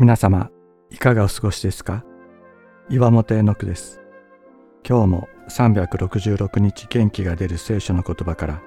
[0.00, 0.50] 皆様、
[0.88, 2.06] いかがお過ごしですか？
[2.88, 4.00] 岩本絵の句です。
[4.82, 8.62] 今日も366日元気が出る聖書の言葉から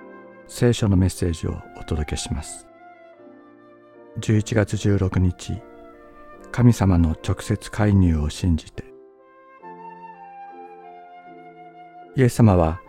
[0.47, 2.67] 聖書のメッセージをお届けします。
[4.19, 5.59] 11月16日、
[6.51, 8.83] 神様の直接介入を信じて。
[12.15, 12.79] イエス様は、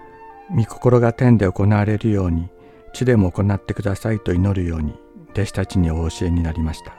[0.54, 2.50] 御心が天で行われるように、
[2.93, 5.00] 地でも行ってくださいと祈るように、
[5.31, 6.93] 弟子たちにお教えになりました。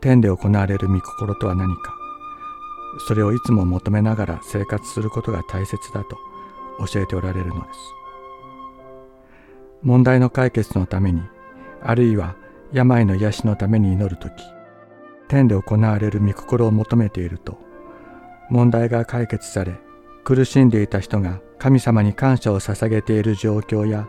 [0.00, 1.94] 天で行われる御心とは何か。
[3.06, 6.16] それをいつも求めながら生活することが大切だと
[6.86, 7.96] 教えておられるのです。
[9.82, 11.22] 問題の解決のために
[11.82, 12.34] あるいは
[12.72, 14.32] 病の癒しのために祈る時
[15.28, 17.58] 天で行われる御心を求めていると
[18.50, 19.78] 問題が解決され
[20.24, 24.08] 苦しんでいた人が神様に感謝を捧げている状況や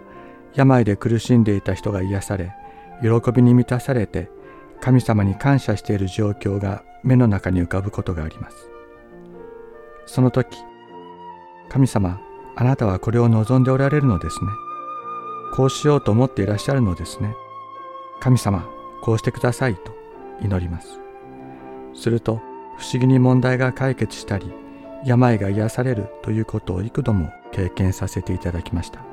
[0.56, 2.54] 病で苦しんでいた人が癒され
[3.02, 4.30] 喜びに満たされて
[4.82, 8.70] 神様に感謝している状況が目の中に浮かぶことがあります。
[10.06, 10.58] その時、
[11.70, 12.20] 神様、
[12.56, 14.50] あなたはこれを望んでおられるのですね。
[15.54, 17.34] こうしようと思っていらっしゃるのですね。
[18.20, 18.68] 神様、
[19.02, 19.94] こうしてくださいと
[20.42, 21.00] 祈ります。
[21.94, 22.42] すると、
[22.78, 24.54] 不思議に問題が解決したり、
[25.06, 29.07] 病が癒されるということを幾度も経験させていただきました。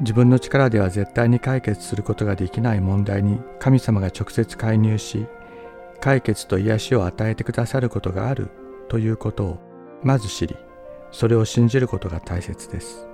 [0.00, 5.26] 自分の力では絶対に解決することができない問題に神様が直接介入し
[6.00, 8.50] 解決と癒しを与えてくださることがある
[8.88, 9.58] ということを
[10.02, 10.56] まず知り
[11.10, 13.08] それを信じることが大切です。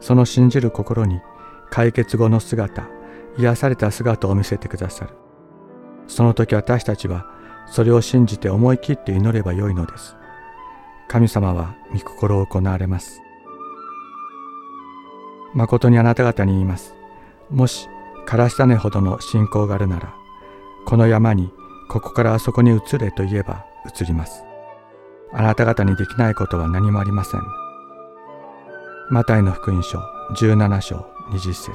[0.00, 1.20] その信じる心に
[1.70, 2.86] 解決後の姿
[3.38, 5.14] 癒された姿を見せてくださる。
[6.06, 7.26] その時私たちは
[7.66, 10.14] それを信じて思い切って祈ればよいのです。
[11.08, 13.23] 神様は御心を行われます。
[15.54, 16.94] 誠にあなた方に言います。
[17.50, 17.88] もし、
[18.26, 20.14] 枯らしたねほどの信仰があるなら、
[20.86, 21.52] この山に、
[21.88, 24.44] ここからあそこに移れと言えば移ります。
[25.32, 27.40] あなた方にできないことは何もありません。
[29.10, 29.98] マタイの福音書
[30.34, 31.72] 17章20節